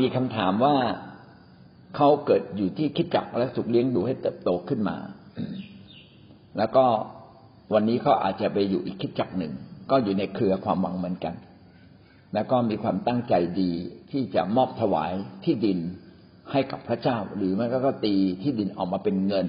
[0.00, 0.76] มีคำถามว่า
[1.96, 4.96] เขาเกิดอยู่ที่คิดจักและถูกเลี้ยงดูให้เติบโตขึ้นมา
[6.58, 6.84] แล้วก็
[7.74, 9.52] วันนี้เขาอาจจะไปอยู่อีกคิดจักหนึ่ง
[9.90, 11.34] ก็อยู่ในเครือความหวังเหมือนกัน
[12.34, 13.70] แล้วก็มีความตั้งใจดี
[14.10, 15.12] ที่จะมอบถวาย
[15.44, 15.78] ที่ดิน
[16.52, 19.46] ให้กับพระเจ้า หรือไม่ก็ตีที่ดินออกมาเป็นเงิน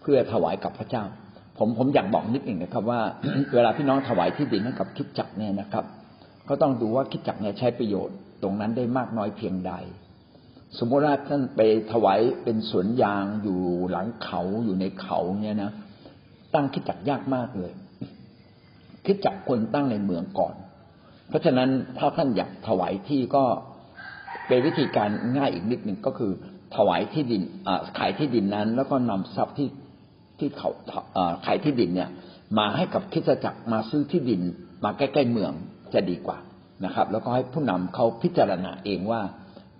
[0.00, 1.04] เพื่อถวายกับพระเจ้า
[1.58, 3.00] ผมผมอยากบอกนิดหนึ่งนะครับ ว่า
[3.54, 5.84] เวลาพี่น้องถวายที่ดินให้กับคิดจักเนี่ยนะครับ
[6.48, 9.72] ก็ต้องดูว่าคิดจักเนี่ยใช้ประโยชน์ ตรงนั้นได้มากน้อยเพียงใด
[10.78, 11.60] สมมติว่าท่านไป
[11.92, 13.58] ถวายเป็นสวนยางอยู่
[13.90, 15.72] หลังเขาอยู่ในเขาเนี่ยนะ
[16.54, 17.72] ตั้งคิดจักยากมากเลย
[19.06, 20.54] คิดจักคนตั้งในเมืองก่อน
[21.28, 23.44] เพราะฉะนั้นถ้าท่านอยากถวายที่ก็
[24.46, 26.32] เป็นวิธีการง่ายอีกนิดหนึ่งก็คือ
[26.76, 27.42] ถวายที่ดิน
[27.98, 29.68] ขายที่ดินนั้น แล้วก็นำทรัพย์ที่
[30.38, 30.70] ที่เขา
[31.46, 32.10] ขายที่ดินเนี่ย
[32.58, 34.40] มาให้กับคิดจักมาซื้อที่ดิน
[34.84, 35.52] มาใกล้ๆเมือง
[35.94, 36.38] จะดีกว่า
[36.84, 39.20] นะครับ แล้วก็ให้ผู้นำเขาพิจารณาเองว่า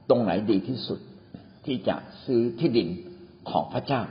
[0.09, 0.99] ตรงไหนดีที่สุด
[1.67, 2.89] ที่จะซื้อที่ดิน
[3.51, 4.03] ของพระเจ้า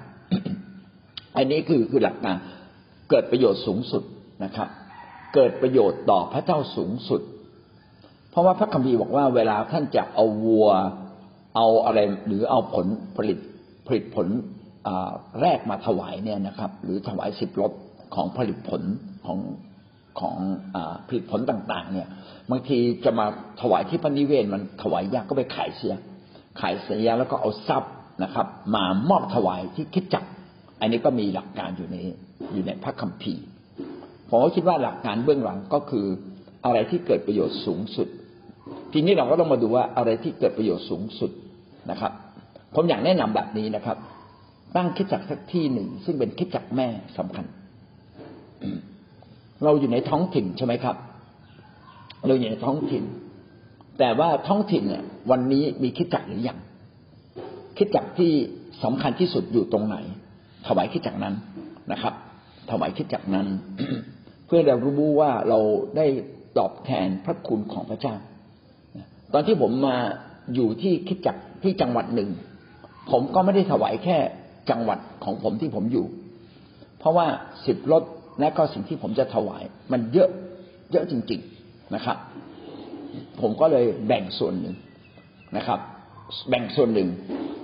[1.36, 2.36] อันนี้คือคือหลักการ
[3.10, 4.04] เกิดประโยชน์สูงสุด
[4.44, 4.68] นะครับ
[5.34, 7.22] เกิดประโยชน์ต่อพระเจ้าสูงสุด
[8.30, 10.70] เพราะว่าพระคัมภีร์บอกว่าเวลาท่านจะเอาวัว
[11.56, 12.88] เอาอะไรหรือเอาผล
[13.18, 13.38] ผลิต
[13.88, 14.28] ผลิตผล
[15.42, 17.72] แรกมาถวายเนี่ยนะครับ หรือถวายสิบรถ
[18.16, 18.82] ของผลิตผล
[19.26, 19.40] ของ
[20.20, 20.36] ของ
[20.76, 22.08] อผลิตผลต่าง ๆ เนี่ย
[22.52, 23.26] บางทีจะมา
[23.62, 25.94] ถวายที่พระนิเวศมันถวายยากก็ไปขายเสีย
[26.62, 27.94] ขายเสียแล้วก็เอาทรัพย์
[28.24, 30.24] นะครับ มามอบถวายที่คิดจัก
[30.80, 31.98] อันนี้ก็มีหลักการอยู่ใน
[32.54, 33.44] อยู่ในพระคัมภีร์
[34.30, 36.06] ผมก็คิดว่าหลักการเบื้องหลังก็คือ
[36.66, 38.08] อะไรที่เกิดประโยชน์สูงสุด
[38.94, 41.32] ทีนี้เราก็ต้องมาดูว่าอะไรที่เกิดประโยชน์สูงสุด
[41.92, 42.12] นะครับ
[42.76, 43.98] ผมอยากแนะนำแบบนี้นะครับ
[44.76, 46.88] ตั้งคิดจักสักที่หนึ่ง ซึ่งเป็นคิดจักแม่
[47.18, 47.46] สำคัญ
[49.64, 50.96] เราอยู่ในท้องถิ่นใช่ไหมครับ
[52.28, 53.04] เราอยู่ในท้องถิ่น
[54.00, 56.58] แต่ว่าท้องถิ่นเนี่ย วันนี้มีคิดจักหรือยัง
[57.78, 58.32] คิดจักที่
[58.84, 59.98] สำคัญที่สุดอยู่ตรงไหน
[60.68, 61.36] ถวายคิดจักนั้น
[61.92, 62.14] นะครับ
[62.70, 63.48] ถวายคิดจักนั้น
[64.46, 65.60] เพื่อเรารู้ว่าเรา
[65.98, 66.06] ได้
[66.58, 68.16] ตอบแทนพระคุณของพระเจ้า
[69.34, 69.98] ตอนที่ผมมา
[70.56, 72.30] อยู่ที่คิดจักที่จังหวัดหนึ่ง
[73.12, 74.18] ผมก็ไม่ได้ถวายแค่
[74.70, 76.06] จังหวัดของผมที่ผมอยู่
[77.00, 77.28] เพราะว่า
[77.66, 78.04] สิบรถ
[78.40, 80.30] และก็สิ่งที่ผมจะถวาย มันเยอะ
[80.92, 82.18] เยอะจริง ๆนะครับ
[83.42, 84.76] ผมก็เลยแบ่งส่วนหนึ่ง
[85.58, 85.80] นะครับ
[86.50, 87.10] แบ่งส่วนหนึ่ง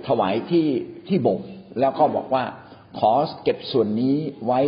[0.08, 0.66] ถวายที่
[1.08, 1.48] ที่โบสถ์
[1.80, 2.44] แล้วก็บอกว่า
[2.98, 4.16] ขอเก็บส่วนนี้
[4.46, 4.60] ไว้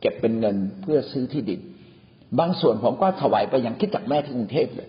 [0.00, 1.60] เก็บเป็นเงินเพื่อซื้อที่ดิน
[2.38, 4.88] บางส่วนผมก็ถวายไปยังคิดจักแม่ที่กรุงเทพเลย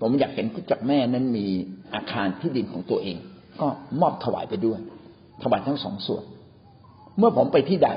[0.00, 1.46] ผมอยากเห็นคิดจักแม่นั้นมี
[1.94, 3.16] อาคารที่ดินของตัวเอง
[3.60, 3.66] ก็
[4.00, 4.78] มอบถวายไปด้วย
[5.42, 6.24] ถวายทั้งสองส่วน
[7.18, 7.88] เมื่อผมไปที่ใด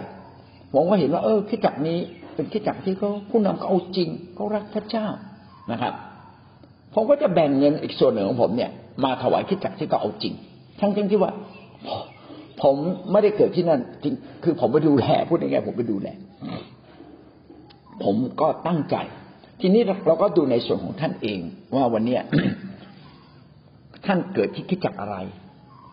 [0.74, 2.00] ผมก็เห็นว่า เออคิดจักนี้
[2.36, 5.08] เป็นคิดจักที่เขาผู้นำเขาเอาจริงเขารักพระเจ้า
[5.72, 5.94] นะครับ
[6.94, 8.72] ผมก็จะแบ่งเงินอีกส่วนหนึ่งของผมเนี่ย
[9.04, 10.34] มาถวายคิดจักที่เขาเอาจริง
[10.80, 11.32] ทั้งจริงที่ว่า
[12.62, 12.76] ผม
[13.12, 16.08] ไม่ได้เกิดที่นั่นจริงคือผมไปดูแลพูดง่ายๆผมไปดูแล
[18.04, 18.96] ผมก็ตั้งใจ
[19.62, 21.40] ทีนี้เราก็ดูในส่วนของท่านเอง
[21.76, 22.22] ว่าวันเนี้ย
[24.06, 25.18] ท่านเกิดที่คิดจักอะไร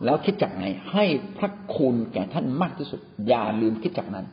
[0.03, 1.05] แล้วคิดจักไหนให้
[1.37, 4.25] พระคุณแก่ท่านมากที่สุด อย่าลืมคิดจักนั้น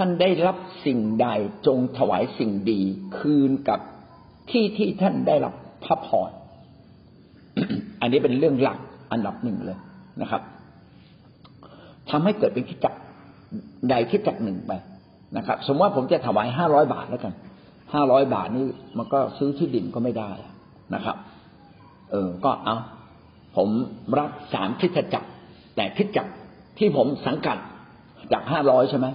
[0.00, 1.28] ท่านได้รับสิ่งใด
[1.66, 2.80] จงถวายสิ่งดี
[3.18, 3.80] คืนกับ
[4.50, 5.54] ที่ที่ท่านได้รับ
[5.84, 6.30] พระพร
[8.00, 8.78] อันนี้เป็นเรื่องหลัก
[9.12, 9.78] อันดับหนึ่งเลย
[10.22, 10.42] นะครับ
[12.10, 12.94] ทำให้เกิดเป็นคิดจัก
[13.90, 14.72] ใดคิดจักหนึ่งไป
[15.36, 17.32] นะครับ สมมติว่าผมจะถวายห้าร้อยบาทแล้วกัน
[17.94, 18.66] ห้าร้อยบาทนี่
[18.98, 20.30] มันก็ซื้อที่ดินก็ไม่ได้
[20.94, 21.16] นะครับ
[22.10, 22.76] เออก็เอา
[23.56, 23.68] ผม
[24.18, 25.24] รับสามคิดจัก
[25.76, 26.26] แต่คิดจัก
[26.78, 27.58] ที่ผมสังกัด
[28.32, 29.06] จากห้าร้อยใช่ไหม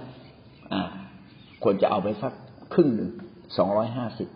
[1.62, 2.32] ควรจะเอาไปสัก
[2.72, 3.10] ครึ่งหนึ่ง
[3.58, 4.28] สองร้อยห้าสิบ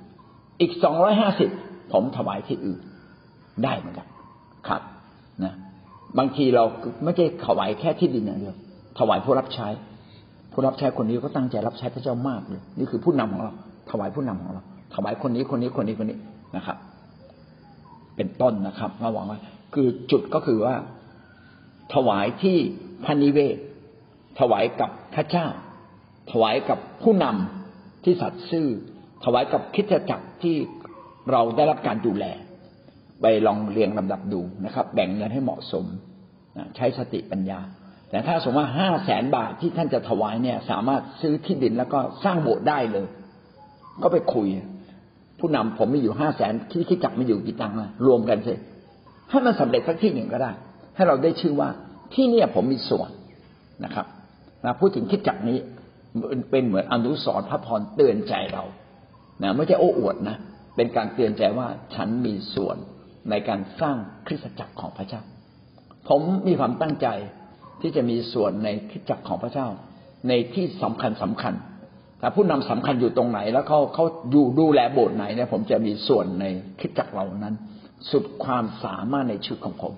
[0.60, 1.50] อีกสองร้อยห้าสิบ
[1.92, 2.80] ผมถวายที่อื่น
[3.64, 4.06] ได้เหมือนกัน
[4.68, 4.82] ครับ
[5.44, 5.54] นะ
[6.18, 6.64] บางทีเรา
[7.04, 8.56] ไม่ใช่ถวายแค่ที่ดินอย่างเดียว
[8.98, 9.68] ถวายผู้รับใช้
[10.52, 13.52] ผู้รับใช้คนนี้ก็ตั้งใจรับใช้พระเจ้ามากเลยนี่คือผู้นำของเรา
[13.90, 14.62] ถวายผู้นำของเรา
[14.94, 16.18] ถวายคนนี้คนนี้คนนี้คนนี้
[16.56, 16.76] นะครับ
[18.16, 19.38] เป็นต้นนะครับระวังว่า
[19.74, 20.74] คือจุดก็คือว่า
[21.94, 22.56] ถวายที่
[23.04, 23.56] พันิเวศ
[24.40, 25.46] ถวายกับพระเจ้า
[26.32, 28.66] ถวายกับผู้นำที่สัตย์ซื่อ
[29.24, 30.56] ถวายกับคิดจักรที่
[31.30, 32.24] เราได้รับการดูแล
[33.22, 35.84] ไปลองเรียงลำดับดูนะครับ แบ่งเงินให้เหมาะสม
[36.76, 37.60] ใช้สติปัญญา
[38.10, 43.06] แต่ถ้าสมมติว่าห้าแสนบาทที่ท่านจะถวายเนี่ย สามารถซื้อที่ดินแล้วก็สร้างโบสถ์ได้เลย
[44.02, 44.46] ก็ไปคุย
[45.40, 48.54] ผู้นำผมมีอยู่ห้าแสนที่คิดจักรมีอยู่กี่ตังค์ะรวมกันสิ
[49.30, 50.52] ให้มันสำเร็จสักที่หนึ่งก็ได้
[50.96, 51.68] ให้เราได้ชื่อว่า
[52.14, 53.10] ที่เนี่ยผมมีส่วน
[53.84, 54.06] นะครับ
[54.64, 55.58] นะพูดถึงคิดจักรนี้
[56.50, 58.64] เป็นเหมือนอนุสรพระพรเตือนใจเรา
[59.42, 60.36] นะไม่ใช่โอ้อวดนะ
[60.76, 62.76] เป็นการเตือนใจว่าฉันมีส่วน
[63.30, 63.96] ในการสร้าง
[64.26, 65.22] คริสตจักรของพระเจ้า
[66.08, 67.08] ผมมีความตั้งใจ
[67.80, 69.68] ที่จะมีส่วนในคริสตจักรของพระเจ้า
[70.28, 71.54] ในที่สำคัญสำคัญ
[72.20, 76.44] ถ้าผู้นำสำคัญอยู่ตรงไหน แล้วเขาเขาอยู่ดูแลโบสถ์ไหนเนี่ยผมจะมีส่วนใน
[76.78, 77.54] คริสตจักรเหล่านั้น
[78.10, 79.92] สุดความสามารถในชีวิตของผม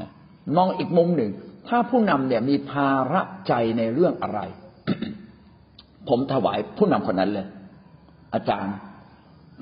[0.04, 0.10] ะ
[0.56, 1.30] มองอีกมุมหนึ่ง
[1.68, 4.40] ถ้าผู้นำเนี่ยมีภาระใจในเรื่องอะไร
[6.08, 7.46] ผมถวายผู้นำคนนั้นเลย
[8.34, 8.74] อาจารย์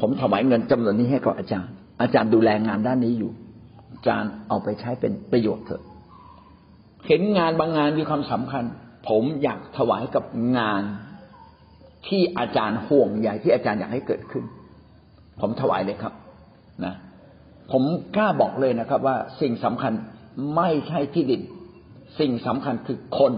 [0.01, 1.71] ผมถวายเงินจำนวนนี้ให้กับอาจารย์
[2.03, 3.33] อาจารย์ดูแลงานด้านนี้อยู่
[3.93, 5.83] อาจารย์เอาไปใช้เป็นประโยชน์เถอะ
[7.07, 8.65] เห็นงานบางงานมีความสำคัญ
[9.09, 10.25] ผมอยากถวายกับ
[10.59, 10.83] งาน
[12.07, 14.45] ที่อาจารย์ห่วงใยที่อาจารย์อยากให้เกิดขึ้น
[15.41, 16.15] ผมถวายเลยครับ
[16.85, 16.95] นะ
[17.73, 17.83] ผม
[18.17, 19.93] กล้าบอกเลยนะครับ ว่าสิ่งสำคัญ
[20.57, 21.43] ไม่ใช่ที่ดิน
[22.19, 23.33] สิ่งสำคัญคือคน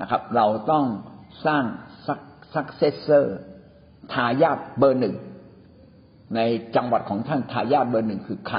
[0.00, 0.84] นะครับ เราต้อง
[1.46, 1.64] สร้าง
[2.54, 3.36] successor
[4.12, 5.16] ทายาทเบอร์หนึ่ง
[6.36, 6.40] ใน
[6.76, 8.58] จังหวัดของท่านทายาทเบอร์หนึ่งคือใคร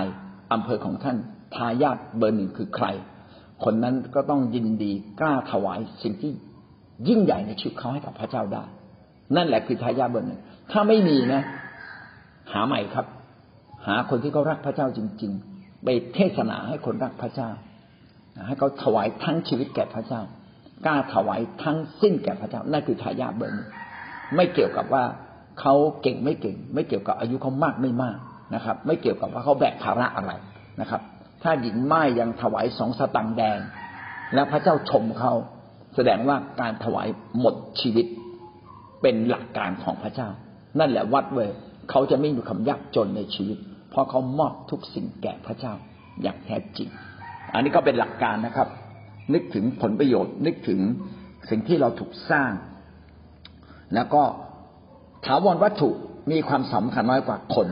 [0.54, 1.18] อำเภอของท่าน
[1.56, 2.88] ทายาทเบอร์หนึ่งคือใคร
[3.64, 6.32] คนนั้นก็ต้องยินดีกล้าถวายสิ่งที่
[7.08, 8.64] ยิ่งใหญ่ในชีวิตเขาให้กับพระเจ้าได้
[9.36, 10.40] นั่นแหละคือทายาทเบอร์หนึ่ง
[10.72, 11.44] ถ้าไม่มีนะ
[12.52, 13.06] หาใหม่ครับ
[13.88, 17.50] หาคนที่เขารักพระเจ้าจริง ๆ ไปเทศนาให้คนรักพระเจ้า
[18.48, 20.22] ให้เขาถวายทั้งชีวิตแก่พระเจ้า
[20.86, 23.70] กล้าถวายทั้งสิ้นแก่พระเจ้านั่นคือทายาทเบอร์หนึ่ง
[24.36, 25.04] ไม่เกี่ยวกับว่า
[25.60, 28.18] เขาเก่งไม่เก่ง ไม่เกี่ยวกับอายุเขามากไม่มาก
[28.56, 30.32] นะครับ ไม่เกี่ยวกับว่าเขาแบกภาระอะไร
[30.82, 31.02] นะครับ
[31.44, 33.60] ถ้าหญิงไม้ยังถวายสองสตังแดง
[34.34, 35.34] แล้วพระเจ้าชมเขา
[35.96, 37.08] แสดงว่าการถวาย
[37.40, 38.06] หมดชีวิต
[39.02, 40.30] เป็นหลักการของพระเจ้า
[40.80, 41.50] นั่นแหละวัดเว้ย
[41.90, 43.58] เขาจะไม่มีคำยากจนในชีวิต
[43.90, 45.74] เพราะเขามอบทุกสิ่งแก่พระเจ้า
[46.22, 46.90] อย่างแท้จริง
[47.54, 48.68] อันนี้ก็เป็นหลักการนะครับ
[49.34, 50.80] นึกถึงผลประโยชน์ นึกถึง
[51.50, 52.52] สิ่งที่เราถูกสร้าง
[53.96, 54.24] แล้วก็
[55.26, 55.90] ถาวรวัตถุ
[56.32, 57.68] มีความสำคัญน้อยกว่าคน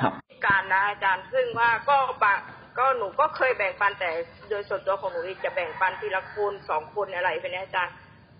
[0.00, 0.12] ครับ
[0.46, 2.38] การนะอาจารย์ซึ่งว่าก็บาง
[2.78, 4.10] ก็หนูก็เคยแบ่งปันแต่
[4.50, 7.94] โดยส่วนตัวของหนูเองจะแบ่งปันทีละคนสองคนอะไรไปนี่ยอาจารย์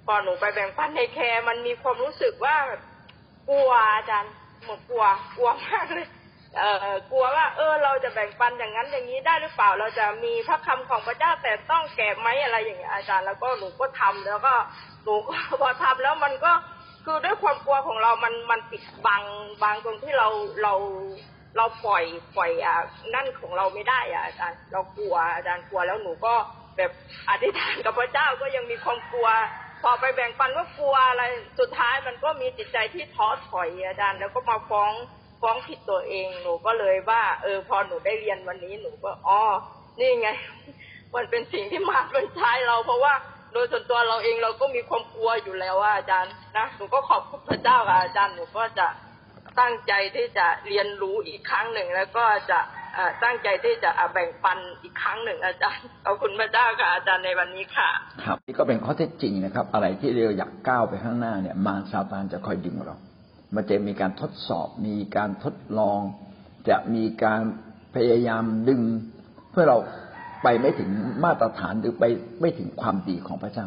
[0.07, 2.57] พอหนูไปแบ่งปันในแคร์มันมีความรู้สึกว่า
[3.49, 4.33] กลัวอาจารย์
[4.65, 5.05] หมดกลัว
[5.37, 6.09] กลัวมากเลย
[7.11, 14.55] กลัวว่า เออ เราจะแบ่งปันอย่างนั้นอย่างนี้ได้หรือเปล่า เราจะมีพระคำของพระเจ้าแต่ต้องแก่ไหมอะไรอย่างเงี้ยอาจารย์แล้วก็หนูก็ทำแล้วก็
[15.05, 16.53] หนูก็พอทำแล้วมันก็
[17.05, 19.23] คือด้วยความกลัวของเรามันมันปิดบัง
[19.63, 20.29] บางตรงที่เรา
[20.63, 20.75] เรา
[21.57, 22.05] เราปล่อย
[22.37, 22.77] ปล่อยอะ
[23.15, 26.35] นั่นของเราไม่ได้อะอาจารย์เรากลัวอาจารย์กลัวแล้วหนูก็
[26.77, 26.91] แบบ
[27.31, 29.29] อธิษฐานกับพระเจ้าก็ยังมีความกลัว
[29.83, 31.25] พอไปแบ่งปันว่ากลัวอะไร
[31.61, 34.93] สุดท้ายมันก็มีจิตใจที่ท้อถอยอาจารย์ แล้วก็มาฟ้อง
[35.43, 39.41] ฟ้องผิดตัวเอง หนูก็เลยว่า เออ พอหนูได้เรียนวันนี้หนูก็อ๋อ
[40.01, 40.29] นี่ไง
[41.15, 43.15] มันเป็นสิ่งที่มาเป็นใช้เรา เพราะว่า
[43.53, 48.87] โดยส่วนตัวเราเองเราก็มีความกลัวอยู่แล้วว่าอาจารย์นะหนูก็ขอบคุณพระเจ้าค่ะอาจารย์หนูก็จะ
[49.61, 52.59] ตั้งใจที่จะเรียนรู้อีกครั้งหนึ่ง แล้วก็จะ
[53.25, 57.91] ตั้งใจที่จะแบ่งปันอีกครั้งหนึ่งอาจารย์ขอบคุณพระเจ้าค่ะอาจารย์ในวันนี้ค่ะ
[58.25, 62.97] ครับนี่ก็เป็นข้อเท็จจริงนะครับ อะไรที่เราอยากก้าวไปข้างหน้าเนี่ยมารซาตานจะคอยดึงเรา
[63.55, 66.01] มันจะมีการทดสอบ มีการทดลอง
[66.69, 67.41] จะมีการ
[67.95, 68.83] พยายามดึง
[69.51, 69.79] เพื่อเรา
[70.43, 70.91] ไปไม่ถึง
[71.25, 72.05] มาตรฐานหรือไป
[72.41, 73.67] ไม่ถึงความดีของพระเจ้า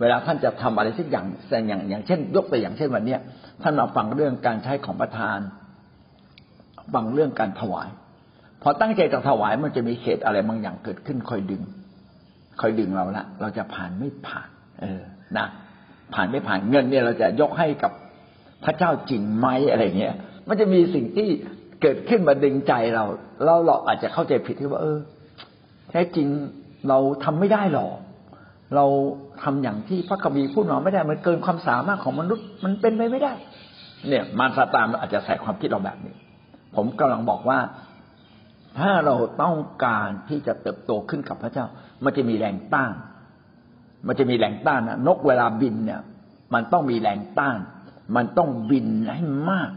[0.00, 3.20] เวลาท่านจะทำอะไรสักอย่างแสงอย่างอย่างเช่น ยกตัวอย่างเช่นวันเนี้ย
[3.62, 5.38] ท่านมาฟังเรื่องการใช้ของประทาน
[6.94, 7.88] ฟังเรื่องการถวาย
[8.62, 11.62] พอตั้งใจจะถวายมันจะมีเขตอะไรบางอย่างเกิดขึ้นคอยดึง
[12.60, 14.48] คอยดึงเราละเราจะผ่านไม่ผ่าน
[14.80, 15.02] เออ
[15.38, 15.46] นะ
[16.14, 17.92] ผ่านไม่ผ่านเงินเนี่ยเราจะยกให้กับ
[18.64, 20.14] พระเจ้าจริงไหมอะไรเงี้ย
[20.48, 21.28] มันจะมีสิ่งที่
[21.82, 23.04] เกิดขึ้นมาดึงใจเรา
[23.44, 24.98] เราเราอาจจะเข้าใจผิดที่ว่า เออ
[25.90, 26.28] แท้จริง
[26.88, 27.92] เราทำไม่ได้หรอก
[28.76, 28.86] เรา
[29.42, 33.32] ทำอย่างที่พระกบีพูดมาไม่ได้มันเกินความสามารถของมนุษย์ มันเป็นไปไม่ได้
[34.08, 36.14] เนี่ย มารซาตานอาจจะใส่ความคิดเราแบบนี้
[36.76, 37.58] ผมกำลังบอกว่า
[38.78, 41.66] ถ้าเราต้องการที่จะเติบโตขึ้นกับพระเจ้า
[42.04, 42.92] มันจะมีแรงต้าน
[44.06, 46.00] มันจะมีแรงต้านนะนกเวลาบินเนี่ย
[46.54, 47.58] มันต้องมีแรงต้าน
[48.14, 49.70] มันต้องบินให้มาก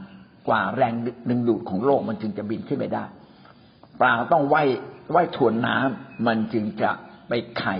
[0.47, 0.93] กว่าแรง
[1.29, 3.05] ดึงดูดของโลกมันจึงจะบินขึ้นไปได้
[3.99, 4.67] ปลาต้องว่าย
[5.15, 6.89] ว่ายทวนน้ำมันจึงจะ
[7.27, 7.75] ไปไข่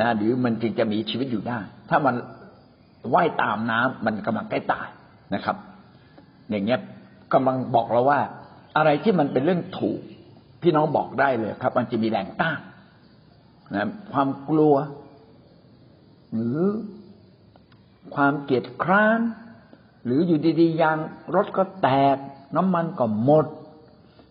[0.00, 1.58] นะ หรือมันจึงจะมีชีวิตอยู่ได้
[1.90, 2.14] ถ้ามัน
[3.14, 4.88] ว่ายตามน้ำมันกำลังใกล้ตาย
[5.34, 5.56] นะครับ
[6.50, 6.80] อย่างเงี้ย
[7.34, 8.20] กำลังบอกเราว่า
[8.76, 10.00] อะไรที่มันเป็นเรื่องถูก
[10.62, 12.60] พี่น้องบอกได้เลยครับ มันจะมีแรงต้าน
[13.74, 14.74] นะความกลัว
[16.32, 16.60] หรือ
[18.14, 19.20] ความเกลียดคร้าน
[20.04, 20.98] หรืออยู่ดีๆยาง
[21.34, 22.16] รถก็แตก
[22.56, 23.46] น้ำมันก็หมด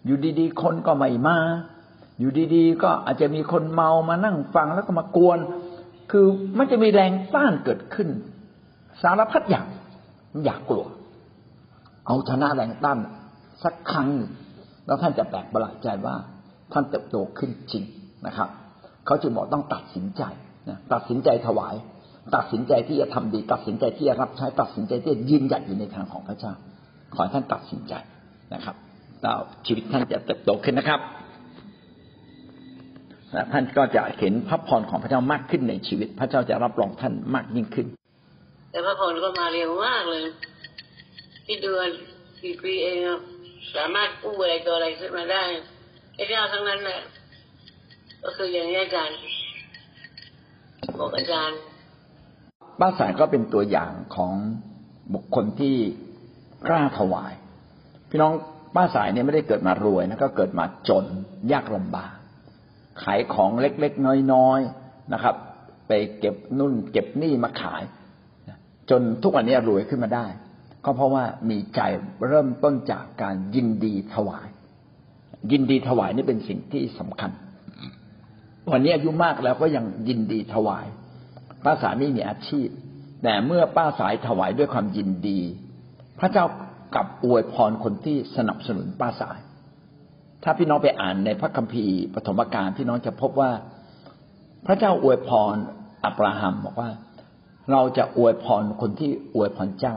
[0.06, 1.38] อยู่ดีๆ คนก็ไม่มา
[2.20, 5.40] อยู่ดีๆ ก็อาจจะมีคนเมามานั่งฟังแล้วก็มากวน
[6.12, 6.26] คือ
[6.58, 8.10] มันจะมีแรงต้านเกิดขึ้น
[9.02, 9.68] สารพัดอย่าง
[10.46, 10.86] อยากกลัว
[12.08, 12.98] เอาชนะแรงต้าน
[13.64, 14.10] สักครั้ง
[14.86, 16.16] แล้วท่านจะแปลกประหลาดใจว่า
[16.74, 17.84] ท่านเติบโตขึ้นจริง
[18.28, 18.50] นะครับ
[19.06, 20.24] เขาจึงบอกต้องตัดสินใจ
[20.70, 21.76] นะตัดสินใจถวาย
[22.36, 26.54] ตัดสินใจที่จะทำดี ตัดสินใจที่จะรับใช้ตัดสินใจที่จะยืนหยัดอยู่ในทางของพระเจ้า
[27.14, 27.94] ขอให้ท่านตัดสินใจ
[28.54, 28.76] นะครับ
[29.22, 31.00] แล้วชีวิตท่านจะเติบโตขึ้นนะครับ
[33.34, 37.88] และท่านก็จะเห็นพระพรของพระเจ้ามากขึ้นในชีวิต พระเจ้าจะรับรองท่านมากยิ่งขึ้น
[38.72, 40.24] แต่พระพรก็มาเร็วมากเลย
[41.46, 41.90] ที่เดือน
[42.42, 42.98] กี่ปีเอง
[43.76, 45.44] สามารถกู้อะไรตัวอะไรขึ้นมาได้
[46.16, 47.02] ไอ้เจ้าทั้งนั้นแหละ
[48.24, 49.18] ก็คืออย่างนี้อาจารย์
[51.00, 51.60] บอกอาจารย์
[52.80, 54.34] ป้าสายก็เป็นตัวอย่างของ
[55.14, 55.76] บุคคลที่
[56.68, 57.34] กล้าถวาย
[58.10, 58.34] พี่น้อง
[58.76, 61.06] ป้าสายเนี่ยไม่ได้เกิดมารวยนะก็เกิดมาจน
[61.52, 62.14] ยากลำบาก
[63.04, 65.36] ขายของเล็กๆน้อยๆนะครับ
[65.88, 67.84] ไปเก็บนุ่น เก็บนี่มาขาย
[68.90, 70.26] จนทุกวันนี้รวยขึ้นมาได้
[70.86, 71.80] ก็เพราะว่ามีใจ
[72.28, 74.48] เริ่มต้นจากการยินดีถวาย
[75.52, 77.32] ยินดีถวายนี่เป็นสิ่งที่สำคัญ
[78.72, 80.86] วันนี้อายุมากแล้วก็ยังยินดีถวาย
[81.66, 82.68] ป้าสายไม่มีอาชีพ
[83.24, 85.40] แต่เมื่อป้าสายถวายด้วยความยินดี
[86.20, 86.46] พระเจ้า
[86.96, 89.40] กลับอวยพรคนที่สนับสนุนป้าสาย
[90.44, 93.52] ถ้าพี่น้องไปอ่านในพระคัมภีร์ปฐมกาลพี่น้องจะพบว่า
[94.66, 95.56] พระเจ้าอวยพร
[96.06, 96.92] อับราฮัมบอกว่า
[97.72, 99.96] เราจะอวยพรคนที่อวยพรเจ้า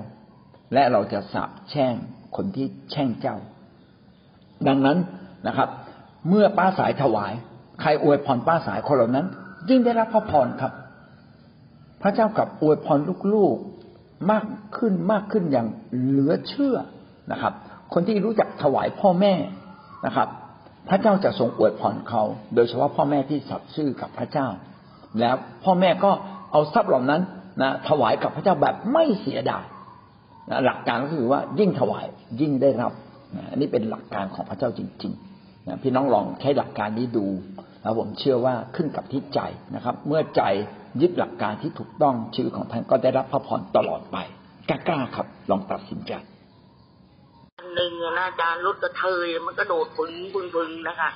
[0.75, 1.95] และเราจะสาปแช่ง
[2.37, 3.37] คนที่แช่งเจ้า
[4.69, 4.99] ดังนั้น
[5.47, 5.69] นะครับ
[6.29, 7.33] เมื่อป้าสายถวาย
[7.81, 9.27] ใครอวยพรป้าสายคนเหล่านั้น
[9.69, 10.73] ยิ่งได้รับพระพรครับ
[12.07, 12.99] ระเจ้ากับอวยพร
[13.35, 14.45] ลูกๆมาก
[14.77, 15.69] ขึ้นมากขึ้นอย่าง
[16.07, 16.77] เหลือเชื่อ
[17.33, 17.53] นะครับ
[17.93, 19.35] คนที่รู้จักถวายพ่อแม่
[20.07, 20.29] นะครับ
[20.89, 22.23] พระเจ้าจะทรงอวยพรเขา
[22.55, 24.49] โดยเฉพาะพ่อแม่ที่สัตย์ซื่อกับพระเจ้า
[25.21, 25.35] แล้ว
[25.65, 26.11] พ่อแม่ก็
[26.53, 27.23] เอาทรัพย์เหล่านั้น
[27.63, 29.65] นะถวายกับพระเจ้าแบบไม่เสียดาย
[30.51, 32.05] นะหลักการก็คือว่ายิ่งถวาย
[32.41, 32.93] ยิ่งได้รับ
[33.37, 35.36] นะอันนี้เป็นหลักการของพระเจ้าจริง ๆ
[35.67, 37.27] นะพี่น้องลองใช้หลักการนี้ดู
[37.83, 39.41] แล้วผมเชื่อว่าขึ้นกับที่ใจ
[39.75, 40.43] นะครับ เมื่อใจ
[41.01, 44.17] ยึดหลักการที่ถูกต้องชีวิตของท่านก็ได้รับพระพรตลอดไป
[44.69, 51.11] กล้าๆครับ ลองตัดสินใจนหนึ่งอะนะอาจารย์รถกระเทยมันก็โดดปึงปึงปึงนะคะ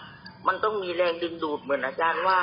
[0.46, 2.38] มันต้องมีแรงดึงดูดเหมือนอาจารย์ว่า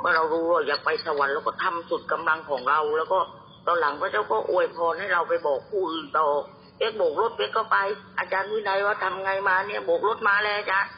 [0.00, 3.18] เมื่อเรารู้ว่าอยากไปสวรรค์เราก็ทำสุดกำลังของเรา แล้วก็
[3.66, 6.26] ตอนหลังพระเจ้าก็อวยพรให้เราไปบอกผู้อื่นต่อ
[6.78, 7.76] เอ็กโบกรถเอ็กก็ไป
[8.18, 10.90] อาจารย์วินัยว่าทำไงมาเนี่ยโบกรถมาแล้วอาจารย์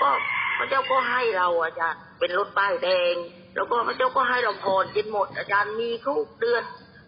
[0.00, 0.10] ก็
[0.58, 3.14] พระเจ้าก็ให้เราอาจารย์ เป็นรถป้ายแดง
[3.54, 6.62] แล้วก็พระเจ้าก็ให้เราพรกินหมด อาจารย์มีทุกเดือน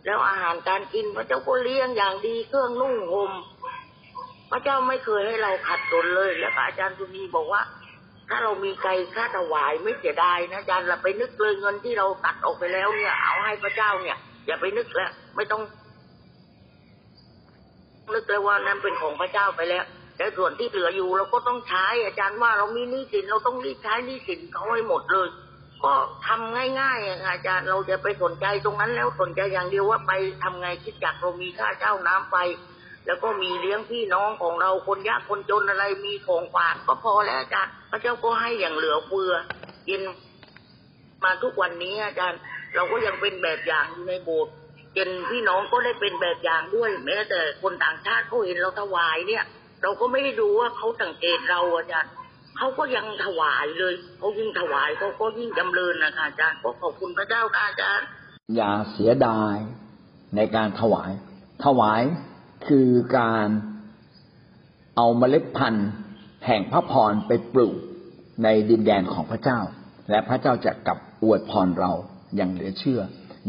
[0.07, 3.33] แล้วอาหารการกินพระเจ้าก็เลี้ยงอย่างดีเครื่องนุ่งห่ม
[4.51, 7.63] พระเจ้าไม่เคยให้เราขัดสนเลย แล้วอาจารย์สุนีบอกว่า
[8.29, 14.17] ถ้าเรามีไกลค่าถวายไม่เสียดายนะอาจารย์เราไปนึกเลยเงินที่เราตัดออกไปแล้วเนี่ย เอาให้พระเจ้าเนี่ย
[14.47, 15.63] อย่าไปนึกแล้วไม่ต้อง
[18.15, 19.85] นึกเลยว่านั่นเป็นของพระเจ้าไปแล้ว
[20.17, 25.29] แต่ส่วนที่เหลืออยู่เราก็ต้องใช้อาจารย์ว่าเรามีหนี้สินเราต้องรีบใช้หนี้สินเขาให้หมดเลย
[25.85, 25.93] ก็
[26.27, 32.37] ทำง่ายๆอะอาจารย์เราจะไปสนใจตรงนั้นแล้วสนใจอย่างเดียวว่าไปทำไงคิดจักเรามีค่าเจ้าน้ำไฟ
[33.07, 39.33] แล้วก็มีเลี้ยงพี่น้องของเราคนยากคนจนอะไรมีของฝากก็พอแล้วอาจารย์พระเจ้าก็ให้อย่างเหลือเฟือ
[39.89, 40.01] กิน
[41.25, 42.41] มาทุกวันนี้อาจารย์
[42.75, 44.55] เราก็ยังเป็นแบบอย่างอยู่ในโบสถ์
[44.97, 49.45] จนพี่น้องก็ได้เป็นแบบอย่างด้วย แม้แต่คนต่างชาติเขาเห็นเราถวายเนี่ย
[49.87, 52.13] เราก็ไม่ได้ดูว่าเขาสังเกตเราอาจารย์
[52.57, 58.07] เขาก็ยังถวายเลยเขายิ่งถวายเขาก็ยิ่งจำเริญนะคะอาจารย์ก็ขอบคุณพระเจ้าค่ะอาจารย์
[58.57, 59.57] อย่าเสียดาย
[60.37, 61.11] ในการถวาย
[61.65, 62.03] ถวาย
[62.67, 62.89] คือ
[63.19, 63.49] การ
[64.97, 65.91] เอาเมล็ดพันธุ์
[66.47, 67.77] แห่งพระพรไปปลูก
[68.45, 69.61] ในดินแดนของพระเจ้า
[70.11, 71.93] และพระเจ้าจะกลับอวยพรเรา
[72.37, 73.01] อย่างเหลือเชื่อ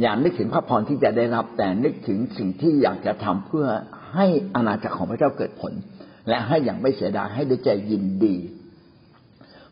[0.01, 3.67] อย่านึกถึงพระพรที่จะได้รับแต่นึกถึงสิ่งที่อยากจะทำเพื่อ
[4.15, 4.25] ให้
[4.55, 5.73] อาณาจักรของพระเจ้าเกิดผล
[6.29, 8.35] และให้อย่างไม่เสียดายให้ด้วยใจยินดี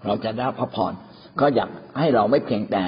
[0.06, 0.94] เราจะได้พระพร
[1.40, 1.70] ก็อยาก
[2.00, 2.84] ให้เราไม่เพียงแต่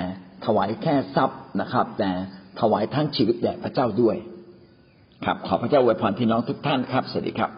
[0.45, 2.11] ถวายแค่ทรัพย์นะครับ แต่
[2.59, 4.15] ถวายทั้งชีวิตแด่พระเจ้าด้วย
[5.25, 7.51] ครับ ขอพระเจ้าอวยพรพี่น้องทุกท่านครับ สวัสดีครับ